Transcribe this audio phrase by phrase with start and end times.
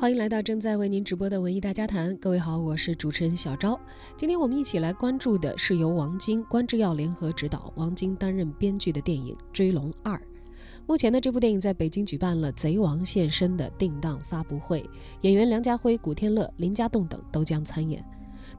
[0.00, 2.16] 欢迎来到正在为您直播的文艺大家谈。
[2.18, 3.76] 各位好，我是主持人小昭。
[4.16, 10.14] 今天我们一起来关注的是由王晶、关之耀联合执导、王晶担任编剧的电影《追龙二》。
[10.86, 14.88] 目前呢，这部电影在北京举办了“贼王现身”的定档发布会，
[15.22, 18.00] 演员梁家辉、古天乐、林家栋等都将参演。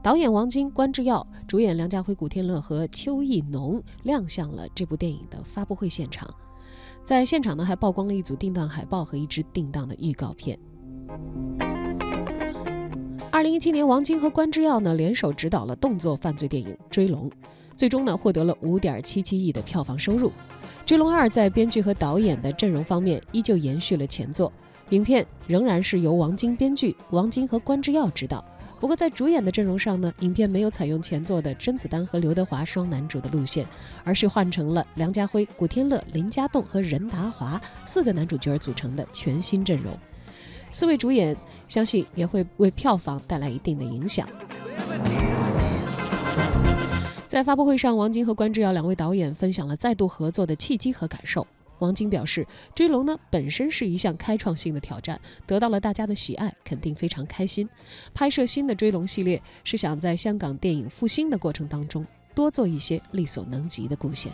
[0.02, 6.28] 导演王晶、关之耀，主演梁家辉、古天乐和邱意浓亮相了这部电影的发布会现场。
[7.02, 10.58] 在现场呢，还曝光了一组定档海报和一支定档的预告片。
[13.32, 17.30] 二零一七年，王晶和关之耀呢联手执导了动作犯罪电影《追龙》，
[17.74, 20.28] 最终呢获得了五点七七亿的票房收入。
[20.84, 24.52] 《追龙二》在编剧和导演的阵容方面依旧延续了前作，
[24.90, 28.44] 影片仍然是由王晶编剧，王晶和关之耀执导。
[28.78, 33.66] 不过在主演的阵容上呢，影片没有采用前作的甄子丹和刘德华双男主的路线，
[34.04, 39.96] 而是换成了梁家辉、古天乐、林家栋和任达华四个男主角组成的全新阵容。
[40.72, 41.36] 四位主演
[41.68, 44.28] 相信也会为票房带来一定的影响。
[47.26, 51.46] 在发布会上，王晶和关之耀两位导演分享了再度合作的契机和感受。
[51.78, 57.68] 王晶表示，《追龙》呢本身是一项开创性的挑战，得到了大家的喜爱，肯定非常开心。
[58.12, 64.30] 拍摄新的《追龙》系列是想在香港电影复兴的过程当中多做一些力所能及的贡献。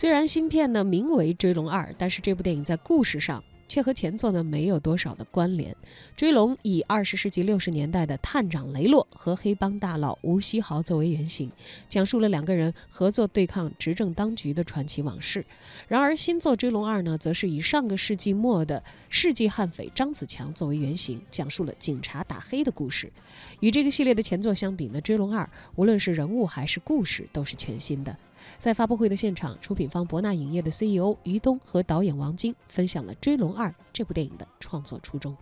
[0.00, 5.70] 虽然新片呢名为《追龙二》，但是这部电影在故事上却和前作呢没有多少的关联。
[6.16, 11.52] 《追龙》以二十世纪六十年代的探长雷洛和黑帮大佬吴锡豪作为原型，
[11.86, 15.44] 讲述了两个人合作对抗执政当局的传奇往事。
[15.86, 23.12] 然而新作《追龙二》呢，则是以上个世纪末的世纪悍匪张子强作为原型，讲述了警察打黑的故事。
[23.60, 25.44] 与这个系列的前作相比呢，《追龙二》
[25.76, 28.16] 无论是人物还是故事都是全新的。
[28.58, 35.36] 在发布会的现场，出品方博纳影业的 CEO 于东和导演王晶分享了《追龙二》这部电影的创作初衷。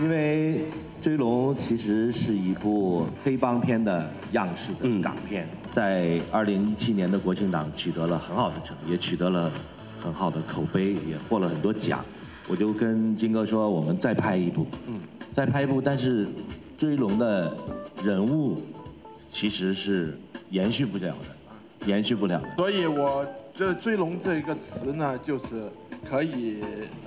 [0.00, 0.58] 因为
[1.02, 9.48] 《追龙》其实是一部黑帮片的样式的港片，在二零一七年的国庆档取得了很好的成绩，也取得了
[10.00, 12.04] 很好的口碑，也获了很多奖。
[12.48, 15.00] 我就跟金哥说，我们再拍一部，嗯，
[15.32, 16.26] 再拍一部，但是
[16.76, 17.56] 《追龙》的
[18.02, 18.60] 人物
[19.30, 20.18] 其实是
[20.50, 21.37] 延续不了的。
[21.88, 23.24] 延续不了，所以我
[23.56, 25.62] 觉得“追龙”这个词呢，就是
[26.08, 26.58] 可以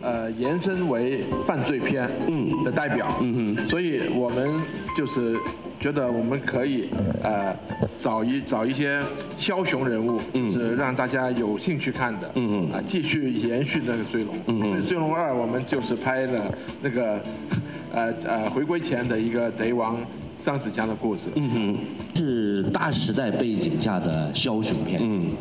[0.01, 2.63] 呃延伸为犯罪片嗯。
[2.63, 4.49] 的代表，嗯哼，所以我们
[4.97, 5.37] 就是
[5.79, 6.89] 觉得我们可以
[7.21, 7.55] 呃
[7.99, 8.99] 找一找一些
[9.39, 17.23] 枭雄人物，嗯，是让大家有兴趣看的，嗯嗯，啊，继续延续那个《追龙》，嗯嗯，《追龙二》我们就是拍了那个
[17.93, 19.95] 呃呃回归前的一个贼王。
[20.43, 21.77] 张子强的故事，嗯哼，
[22.15, 25.31] 是大时代背景下的枭雄片，嗯，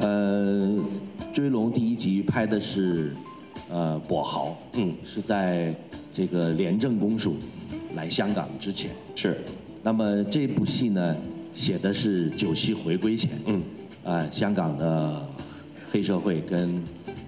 [0.00, 0.84] 呃，
[1.32, 3.14] 追龙第一集拍的是，
[3.70, 5.74] 呃，跛豪，嗯，是在
[6.12, 7.36] 这个廉政公署
[7.94, 9.40] 来香港之前，是，
[9.82, 11.16] 那么这部戏呢，
[11.54, 13.62] 写的是九七回归前，嗯，
[14.04, 15.26] 啊，香港的
[15.90, 16.82] 黑社会跟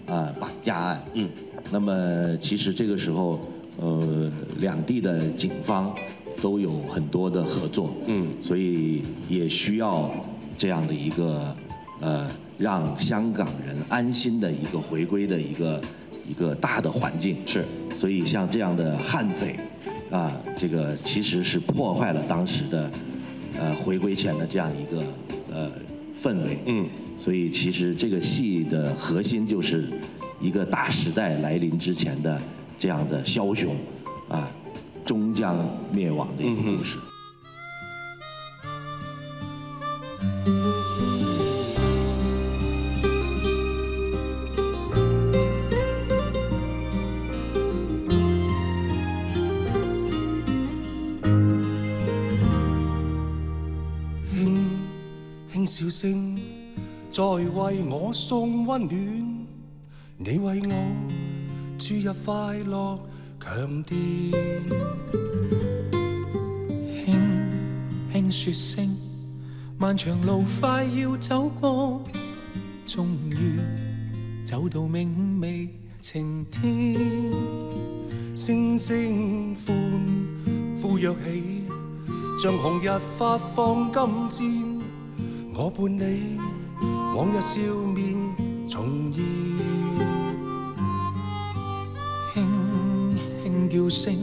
[0.07, 1.29] 啊绑架案，嗯，
[1.73, 3.41] 那么其实这个时候，
[3.79, 5.95] 呃，两地的警方。
[6.41, 10.11] 都有很多的合作，嗯，所以也需要
[10.57, 11.55] 这样的一个
[12.01, 15.81] 呃，让香港人安心的一个回归的一个
[16.29, 17.37] 一个大的环境。
[17.47, 17.65] 是，
[17.97, 19.59] 所以像这样的悍匪
[20.11, 22.91] 啊，这个其实是破坏了当时的
[23.59, 25.03] 呃回归前的这样一个
[25.53, 25.71] 呃
[26.15, 26.59] 氛围。
[26.67, 26.87] 嗯，
[27.19, 29.89] 所以其实这个戏的核心就是
[30.41, 32.41] 一个大时代来临之前的
[32.79, 33.75] 这样的枭雄
[34.29, 34.49] 啊。
[35.07, 35.57] 终将
[35.93, 36.99] 灭亡的一个故事。
[54.33, 56.37] 轻轻笑声
[57.13, 59.47] 在为我送温暖，
[60.19, 60.75] 你为我
[61.79, 62.99] 注入快乐。
[63.47, 63.97] 强电，
[67.05, 67.15] 轻
[68.13, 68.97] 轻说声，
[69.79, 72.03] 漫长路快要走过，
[72.85, 73.61] 终于
[74.45, 75.71] 走到明媚
[76.01, 76.97] 晴天。
[78.35, 79.77] 声声欢
[80.83, 81.63] 呼跃起，
[82.43, 83.93] 像红日发放
[84.29, 84.81] 金箭，
[85.55, 86.37] 我伴你
[87.17, 87.61] 往日笑
[87.95, 88.19] 面
[88.69, 89.25] 重现。
[93.69, 94.15] 叫声，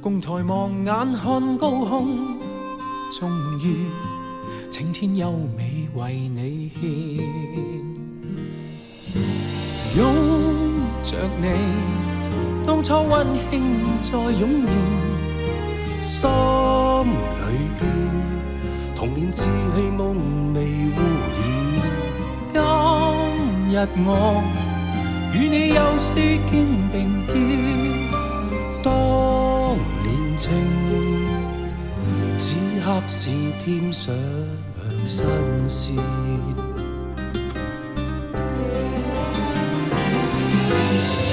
[0.00, 2.16] 共抬望眼看高空，
[3.18, 3.30] 终
[3.62, 3.86] 于
[4.70, 6.84] 晴天优美为你献。
[9.96, 10.04] 拥
[11.02, 11.46] 着你，
[12.66, 13.62] 当初温馨
[14.02, 17.82] 再涌现，心里边
[18.94, 19.44] 童年稚
[19.74, 20.60] 气梦未
[20.90, 20.98] 污
[22.52, 22.54] 染。
[23.68, 23.74] 今日
[24.04, 24.08] 我
[25.34, 26.14] 与你又是
[26.50, 26.54] 肩
[26.92, 26.94] 并
[27.26, 27.34] 肩，
[28.86, 28.94] 当
[30.04, 30.48] 年情，
[32.38, 32.54] 此
[32.84, 33.32] 刻是
[33.64, 34.14] 添上
[35.08, 35.26] 新
[35.68, 35.96] 鲜。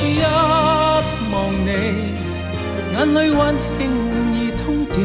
[0.01, 0.19] 一
[1.31, 1.33] 望
[1.63, 1.69] 你
[2.91, 3.39] 眼里温
[3.77, 3.79] 馨
[4.33, 4.97] 已通电，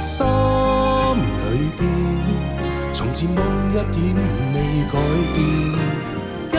[0.00, 1.82] 心里边
[2.92, 3.42] 从前梦
[3.72, 4.14] 一点
[4.54, 4.56] 未
[4.92, 4.94] 改
[5.34, 5.36] 变。
[6.52, 6.54] 今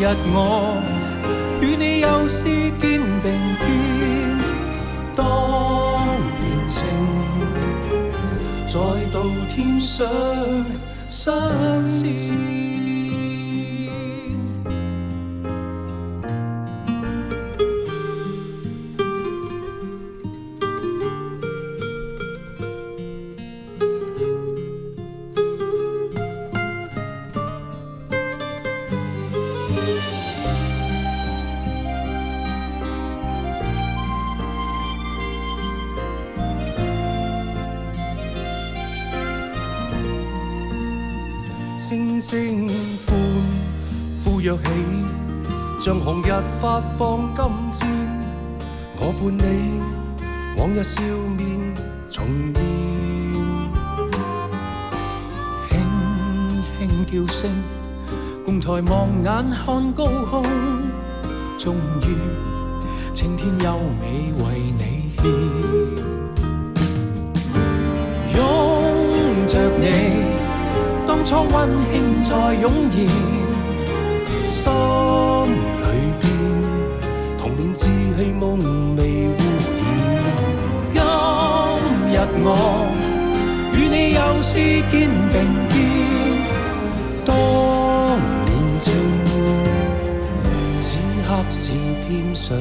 [0.00, 0.02] 日
[0.32, 0.34] 我
[1.80, 4.38] 你又是肩并肩，
[5.16, 5.24] 当
[6.38, 6.76] 年情
[8.68, 8.78] 再
[9.10, 9.16] 度
[9.48, 10.06] 添上
[11.08, 11.32] 新
[12.12, 12.39] 鲜。
[44.56, 44.68] 呼跃起，
[45.80, 46.30] 像红日
[46.60, 47.88] 发放金箭。
[48.96, 49.80] 我伴你
[50.58, 51.00] 往日笑
[51.36, 51.74] 面
[52.10, 52.60] 重现，
[56.78, 57.48] 轻轻叫声，
[58.44, 60.42] 共抬望眼看高空，
[61.58, 62.06] 终于
[63.14, 64.44] 青天优美为
[64.76, 64.82] 你
[65.16, 65.24] 献，
[68.36, 68.38] 拥
[69.46, 69.84] 着你。
[71.06, 73.06] 当初温馨再涌现，
[74.60, 75.86] 心里
[76.20, 76.22] 边
[77.38, 77.84] 童年稚
[78.18, 78.58] 气梦
[78.94, 79.32] 未污
[80.92, 80.98] 染。
[82.12, 82.14] 今日
[82.44, 82.46] 我
[83.72, 84.50] 与你又是
[84.90, 85.34] 肩并
[85.70, 85.72] 肩，
[87.24, 87.28] 当
[88.44, 88.48] 年
[88.78, 88.86] 情，
[90.82, 90.88] 此
[91.26, 91.72] 刻是
[92.06, 92.54] 添上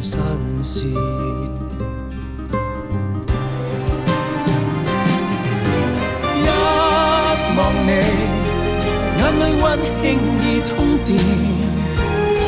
[0.00, 0.18] 新
[0.62, 1.61] 鲜。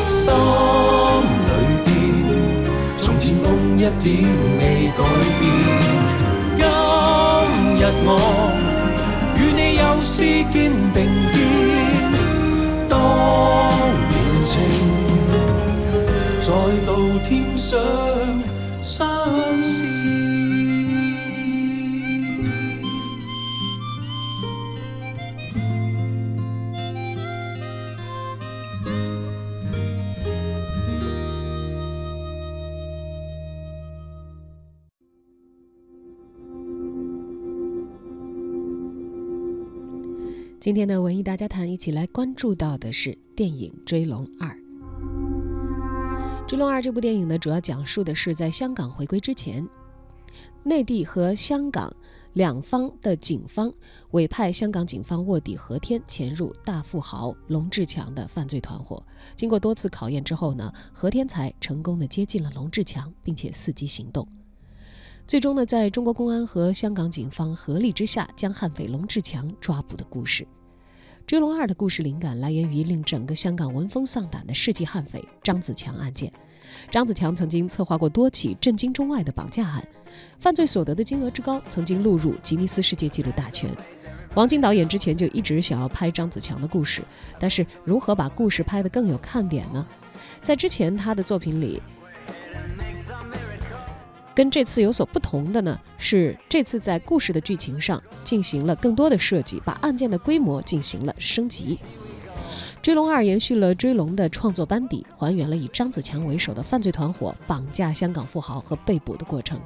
[0.07, 0.23] 心
[1.45, 1.49] 里
[1.85, 1.87] 边
[2.99, 3.45] 从前梦
[3.77, 4.05] 一点
[4.59, 4.61] 未
[4.97, 4.99] 改
[5.39, 5.41] 变。
[6.57, 6.63] 今
[7.77, 8.09] 日我
[9.37, 10.13] 与你又是
[10.51, 10.55] 肩
[10.93, 10.97] 并
[11.31, 11.35] 肩，
[12.89, 12.93] 当
[14.09, 14.13] 年
[14.43, 14.51] 情
[16.41, 16.47] 再
[16.85, 16.89] 度
[17.23, 17.71] 添上
[40.65, 44.49] 今天的文艺大家谈，一起来关注到的是电影《追龙二》。
[46.47, 49.69] 《追龙二》这部电影呢，主要讲述的是在香港回归之前，
[50.63, 51.95] 内地和香港
[52.33, 53.71] 两方的警方
[54.09, 59.05] 委派香港警方卧底何天潜入大富豪龙志强的犯罪团伙。
[59.35, 64.27] 经过多次考验之后呢，何天才成功的接近了龙志强，并且伺机行动。
[65.27, 70.43] 最终呢，在中国公安和香港警方合力之下，将悍匪龙志强抓捕的故事。
[71.25, 76.31] 《追龙二》的故事灵感来源于令整个香港闻风丧胆的世纪悍匪张子强案件。
[76.91, 79.83] 张子强曾经策划过多起震惊中外的绑架案，
[80.39, 83.67] 犯罪所得的金额之高，曾经录入吉尼斯世界纪录大全。
[84.35, 87.01] 王晶导演之前就一直想要拍张子强的故事，
[87.39, 89.87] 但是如何把故事拍得更有看点呢？
[90.43, 91.81] 在之前他的作品里。
[94.35, 101.79] 跟这次有所不同的呢，是这次在故事的剧情上进行了更多的设计，把案件的规模进行了升级。
[102.87, 109.59] 《追龙二》延续了《追龙》的创作班底，还原了以张子强为首的犯罪团伙绑架香港富豪和被捕的过程。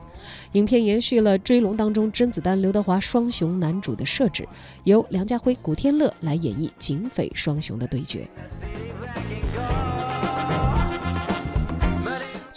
[0.53, 4.47] 影片延续了《追龙》当中甄子丹、刘德华双雄男主的设置，
[4.85, 8.25] 由梁家辉、古天乐来演绎警匪双雄的对决。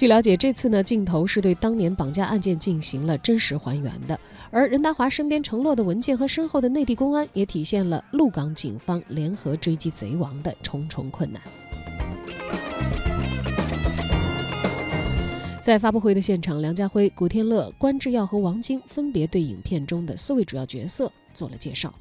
[0.03, 4.19] 据了解，这次呢镜头是对当年绑架案件进行了真实还原的，
[4.51, 11.41] 而任达华身边承诺的文件和身后的内地公安，也体现了鹿港警方联合追击贼王的重重困难。
[15.61, 21.95] 在发布会的现场，梁家辉、古天乐、关智耀和王晶分别对影片中的四位主要角色做了介绍。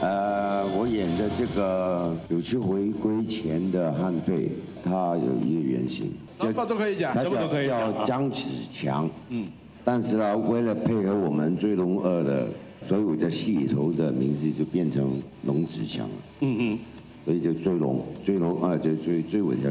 [0.00, 0.40] 呃。
[0.72, 4.50] 我演的这个九七回归前的悍匪，
[4.82, 9.08] 他有一个原型，什么都可以讲，他叫叫张子强。
[9.28, 9.46] 嗯，
[9.84, 12.48] 但是呢，为了配合我们《追龙二》的，
[12.82, 16.14] 所以我在戏里头的名字就变成龙子强了。
[16.40, 16.78] 嗯嗯，
[17.24, 19.70] 所以就追龙，追龙啊，就追追我条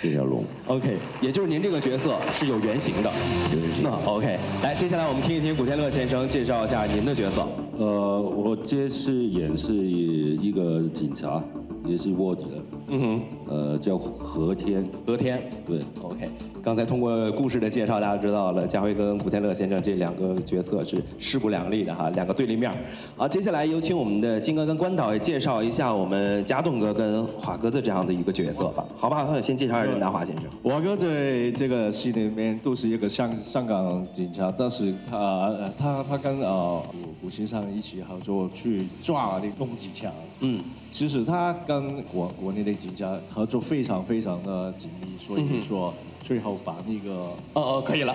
[0.00, 0.44] 这条龙。
[0.66, 3.10] OK，也就是您这个角色是有原型的。
[3.54, 3.84] 原型。
[3.84, 7.46] 那 OK，来，接下来我们听一听古天乐先生介绍一下您的角色。
[7.78, 11.42] 呃，我这次演是一个警察，
[11.84, 12.62] 也是卧底的。
[12.88, 13.22] 嗯哼。
[13.48, 14.88] 呃，叫何天。
[15.06, 15.42] 何天。
[15.66, 15.82] 对。
[16.02, 16.28] OK。
[16.62, 22.72] 刚才通过故事的介绍，大家知道了，家辉跟古天乐先生这两个角色是势不两立的哈，两个对立面。
[23.16, 28.86] 好，接下来有请我们的金哥跟关导也介绍一下我们家栋哥跟华哥的这样的一个角色吧。
[28.96, 30.44] 好吧，先介绍一下任达华先生。
[30.62, 40.12] 华哥在这个戏里面都是一个香香港警察，但是他他他跟呃古古先生一起合作去抓那龙子强。
[40.38, 45.92] 嗯，其实他跟国国内的警察合作非常非常的紧密，所以说。
[46.24, 47.20] 最后把那个
[47.52, 48.14] 哦哦可以了，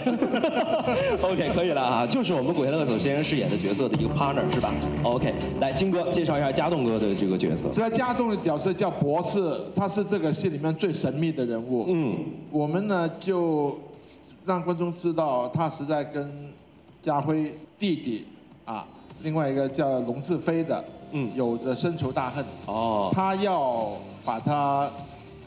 [1.21, 7.69] OK 可以了啊，就是我们古天乐首先生饰演的角色的一个 partner 是吧？OK，来金哥介绍一下家栋哥的这个角色。
[7.69, 11.85] 对家栋的角色叫博士，他是这个戏里面最神秘的人物。
[11.87, 12.17] 嗯，
[12.51, 13.77] 我们呢就
[14.45, 16.53] 让观众知道他是在跟
[17.03, 18.25] 家辉弟弟
[18.65, 18.87] 啊，
[19.23, 22.45] 另外一个叫龙志飞的，嗯，有着深仇大恨。
[22.65, 23.93] 哦，他要
[24.25, 24.89] 把他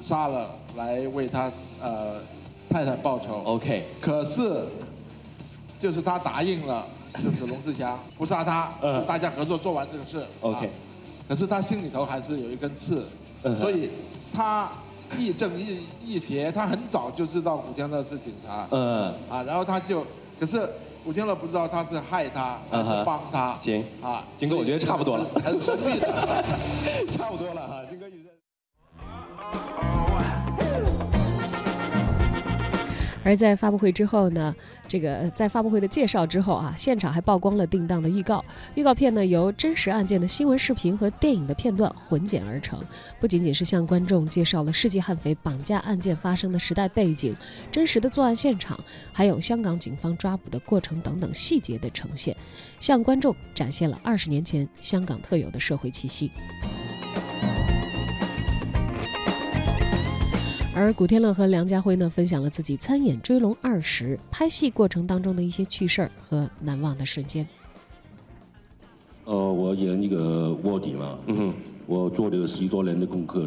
[0.03, 1.51] 杀了来为他
[1.83, 2.15] 呃。
[2.71, 3.85] 太太报仇，OK。
[4.01, 4.65] 可是，
[5.81, 8.73] 就是他答应了，就是龙志强不杀他，
[9.07, 10.71] 大家合作做完这个事，OK。
[11.29, 13.05] 可是他心里头还是有一根刺，
[13.61, 13.91] 所以
[14.33, 14.71] 他
[15.19, 16.51] 亦正亦亦邪。
[16.53, 20.07] 他很早就知道古天乐是警察，嗯，啊，然后他就，
[20.39, 20.69] 可是
[21.05, 23.57] 古天乐不知道他是害他还是帮他。
[23.61, 26.07] 行，啊，金哥，我觉得差不多了，很神秘的，
[27.17, 27.80] 差不多了哈，
[33.23, 34.55] 而在发布会之后呢，
[34.89, 38.45] 这个在发布会的介绍之后啊，现场还曝光了定档的预告。
[38.75, 42.83] 预告片呢由真实案件的新闻视频和电影的片段混剪而成，
[43.21, 47.37] 不仅仅是向观众介绍了世纪悍匪绑架案件发生的时代背景、
[47.71, 48.79] 真实的作案现场，
[49.13, 52.35] 还有香港警方抓捕的过程等等细节的呈现，
[52.79, 56.31] 向观众展现了二十年前香港特有的社会气息。
[60.81, 67.47] 而古天乐和梁家辉呢，分享了自己参演《追龙二》时拍戏过程当中的一些趣事儿和难忘的瞬间。
[69.27, 71.55] 呃，我演一个卧底嘛，嗯哼，
[71.87, 73.47] 我做了十多年的功课，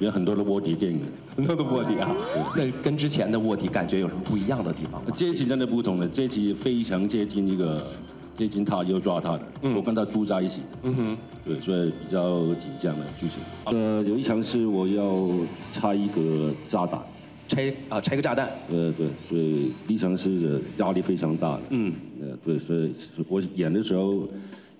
[0.00, 1.02] 演很多的卧底电影，
[1.36, 2.16] 很多的卧底啊。
[2.56, 5.02] 那跟之前的卧底感觉有什么不一样的地方？
[5.14, 7.86] 这期真的不同了，这期非常接近一个。
[8.36, 9.42] 接近他又抓他的，
[9.74, 13.38] 我跟他住在一起的，嗯哼，对，所以比较紧张的剧情。
[13.66, 15.28] 呃，有一场是我要
[15.72, 17.00] 拆一个炸弹，
[17.46, 18.48] 拆啊拆个炸弹。
[18.70, 21.62] 呃对，所以一场是压力非常大的。
[21.70, 22.92] 嗯，呃对，所以
[23.28, 24.26] 我演的时候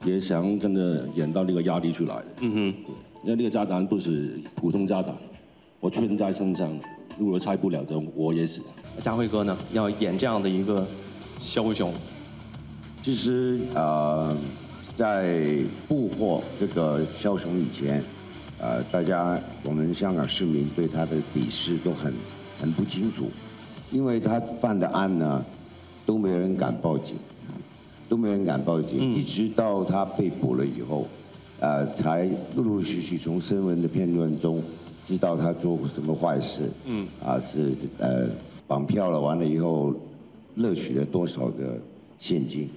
[0.05, 2.27] 也想真的演到那个压力出来的。
[2.41, 2.75] 嗯哼，
[3.23, 5.15] 因为那个炸弹不是普通炸弹，
[5.79, 6.77] 我穿在身上，
[7.19, 8.61] 如果拆不了的我也死。
[9.01, 10.85] 家辉哥呢，要演这样的一个
[11.39, 11.95] 枭雄。
[13.05, 14.35] 其实呃，
[14.95, 18.03] 在捕获这个枭雄以前，
[18.59, 22.15] 呃，大家我们香港市民对他的底视都很
[22.59, 23.27] 很不清楚，
[23.93, 25.45] 因为他犯的案呢，
[26.07, 27.17] 都没人敢报警，
[28.09, 31.07] 都没人敢报警，一直到他被捕了以后，
[31.61, 34.63] 呃，才陆陆续续从新闻的片段中
[35.07, 38.31] 知道他做过什么坏事，嗯，啊是呃
[38.67, 39.93] 绑票了，完了以后
[40.55, 41.79] 勒取了多少个
[42.19, 42.71] 现金。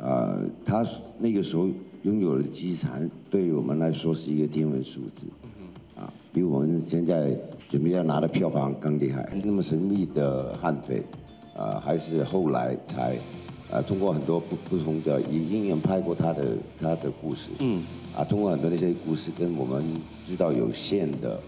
[0.00, 0.86] 呃，他
[1.18, 1.68] 那个时候
[2.02, 5.26] 拥有的资产，对于我们来说是一个天文数字，
[5.96, 7.36] 啊，比我们现在
[7.68, 9.28] 准备要拿的票房更厉害。
[9.42, 11.02] 那么神秘的悍匪，
[11.56, 13.16] 啊，还是后来才，
[13.72, 17.82] 啊，通过很多不不同的也应用拍过他的他的故事，嗯，
[18.16, 19.84] 啊，通过很多那些故事跟我们
[20.24, 21.40] 知道有限的，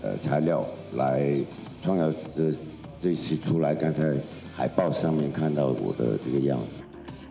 [0.00, 0.64] 呃，材料
[0.94, 1.36] 来
[1.82, 2.50] 创造这
[2.98, 4.16] 这次出来，刚才
[4.54, 6.76] 海报上面看到我的这个样子。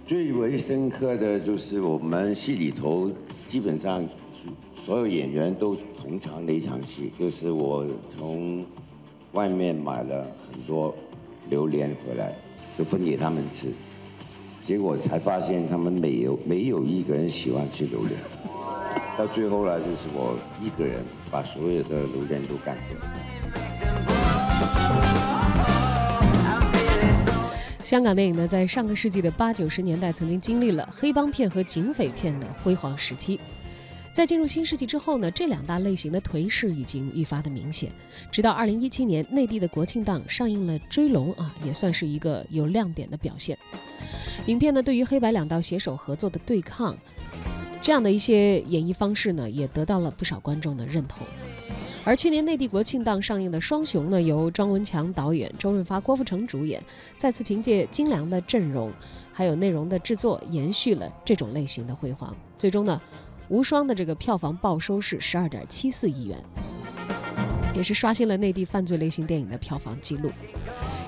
[0.05, 3.09] 最为深刻的就是我们戏里头，
[3.47, 4.05] 基本上
[4.85, 7.85] 所有演员都同场的一场戏，就是我
[8.17, 8.65] 从
[9.31, 10.93] 外面买了很多
[11.49, 12.35] 榴莲回来，
[12.77, 13.71] 就分给他们吃，
[14.65, 18.11] 结果才发现他们没有没有一个人喜欢吃榴莲，
[19.17, 23.42] 到最后呢，就是我一个人把所有的榴莲都干掉。
[27.83, 33.37] 香港电影呢，在上个世纪的八九十年代，曾经经历了黑帮片和警匪片的辉煌时期。
[34.13, 37.91] 在进入新世纪之后呢，这两大类型的颓势已经愈发的明显。
[38.31, 43.57] 直到二零一七年，内地的国庆档上映了《追龙》啊，也算是一个有亮点的表现。
[44.45, 46.97] 影片呢，对于黑白两道携手合作的对抗，
[47.81, 51.27] 这样的一些演绎方式呢，也得到了不少观众的认同。
[52.05, 56.83] 而去年内地国庆档上映的《双雄》呢，由庄文强导演、周润发、郭富城主演，
[57.17, 58.91] 再次凭借精良的阵容，
[59.31, 62.35] 还有内容的制作，延续了这种类型的辉煌。
[62.57, 63.01] 最终呢。
[63.49, 66.37] 无双的这个票房报收是十二点七四亿元，
[67.75, 70.31] 也是刷新了内地犯罪类型电影的票房记录。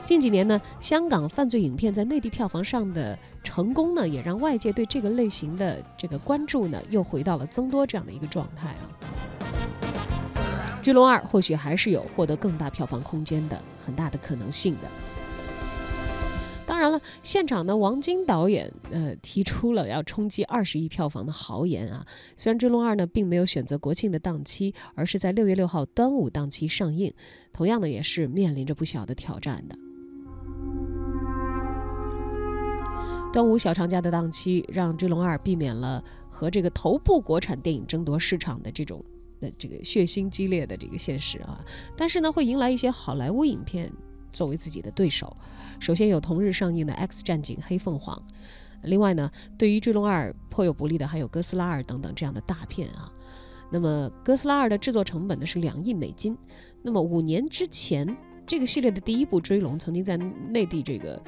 [0.03, 8.83] 近几年呢，香港犯罪影片在内地票房上的成功呢，也让外界对这个类型的这个关注呢，又回到了增多这样的一个状态啊。
[10.85, 14.81] 《巨龙二》或许还是有获得更大票房空间的很大的可能性的。
[16.63, 22.05] 当然了，现场呢，王晶导演呃提出了要冲击二十亿票房的豪言啊。
[22.37, 27.11] 虽然《追龙二》呢并没有选择国庆的档期，而是在六月六号端午档期上映，
[27.51, 29.75] 同样呢也是面临着不小的挑战的。
[33.33, 39.03] 端午小长假的档期，让《追龙二》避免了和这个头部国产电影争夺市场的这种
[39.39, 41.63] 的这个血腥激烈的这个现实啊，
[41.97, 43.91] 但是呢会迎来一些好莱坞影片。
[44.31, 45.33] 作为自己的对手，
[45.79, 48.13] 首先有同日上映的《X 战警：黑凤凰》，
[48.83, 53.09] 另外呢，对于《追龙二》颇有不利的还有《哥斯拉二》等等这样的大片啊。
[53.71, 56.37] 那么，《哥斯拉二》的制作成本呢是两亿美金。
[56.81, 58.13] 那么五年之前，
[58.45, 61.23] 这个系列的第一部《追龙》曾经在内地这个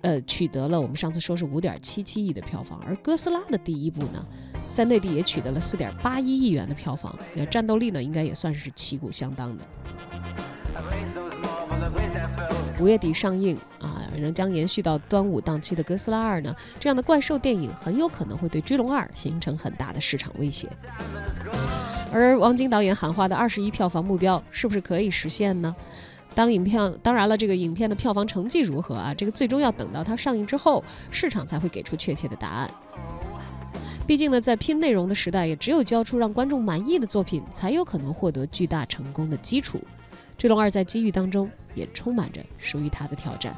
[0.00, 4.26] 呃取得了我们上次说是五点七七亿的票房，而《哥斯拉》的第一部呢，
[4.72, 9.64] 在内地也取得了四点八一亿元的票房，那战斗力呢应该也算是旗鼓相当的。
[12.80, 20.68] 五月底上映啊，仍将延续到端午档期的《哥斯拉二》呢，这样的怪兽电影很有可能会对《追龙二》形成很大的市场威胁。
[22.10, 25.74] 而王晶导演喊话的二十亿票房目标是不是可以实现呢？
[26.34, 29.14] 当影片当然了，这个影片的票房成绩如何啊？
[29.14, 32.70] 这个最终要等到它上映之后，市场才会给出确切的答案。
[34.04, 39.78] 毕竟呢，在拼内容的时代，也只有交出让观众满意的作品，才有可能获得巨大成功的基础。
[40.36, 43.54] 《追龙二》在机遇当中，也充满着属于他的挑战。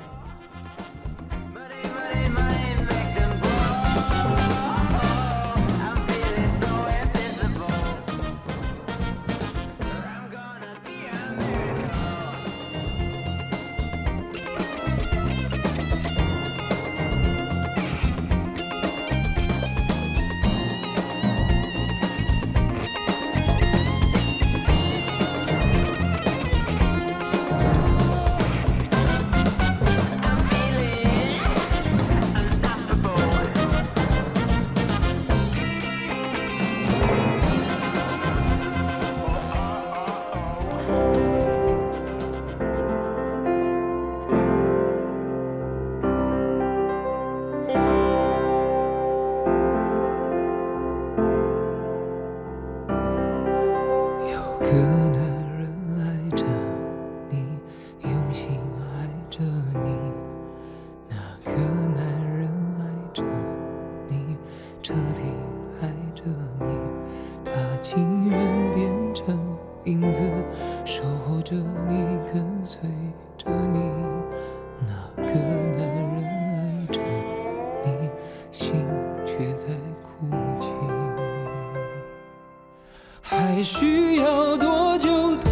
[83.65, 85.51] 需要多久多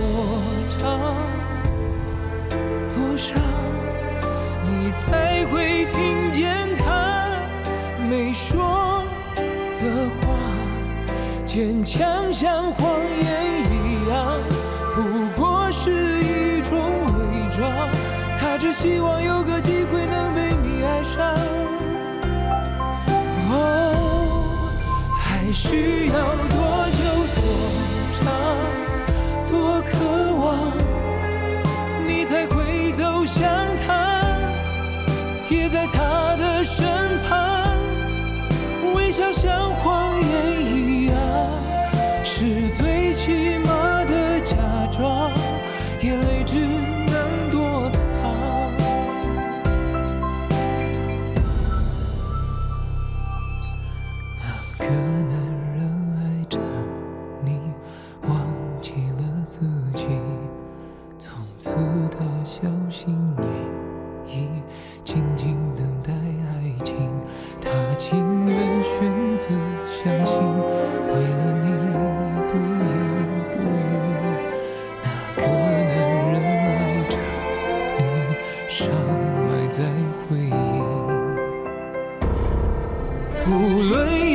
[0.69, 1.17] 长
[2.95, 3.35] 多少，
[4.67, 7.27] 你才会听见他
[8.11, 9.03] 没说
[9.47, 10.29] 的话？
[11.47, 14.39] 坚强像谎言一样，
[14.95, 15.91] 不过是
[16.23, 16.79] 一种
[17.17, 17.89] 伪装。
[18.39, 21.35] 他只希望有个机会能被你爱上。
[23.51, 24.71] 哦，
[25.19, 26.02] 还需
[35.53, 35.87] 别在
[78.93, 78.99] 它
[79.49, 79.85] 埋在
[80.29, 80.51] 回忆。
[83.45, 83.51] 不
[83.83, 84.32] 论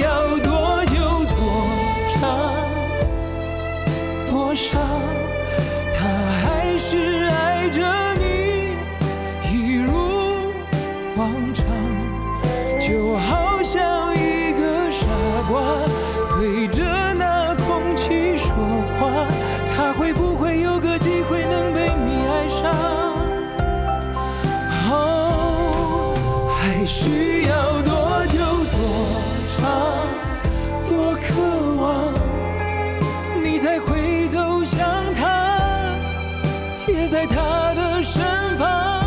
[36.87, 38.23] 也在他的身
[38.57, 39.03] 旁，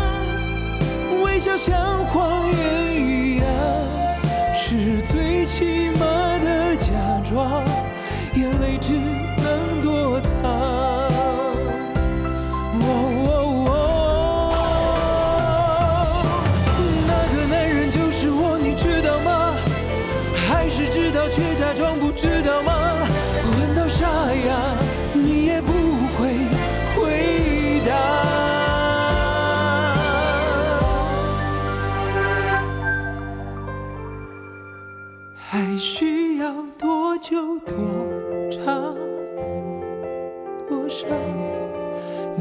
[1.23, 3.45] 微笑像谎言一样，
[4.53, 6.20] 是最起码。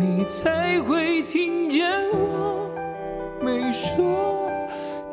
[0.01, 2.71] 你才会听见我
[3.43, 4.51] 没说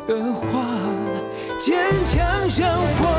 [0.07, 0.79] 的话
[1.59, 3.16] 坚强像谎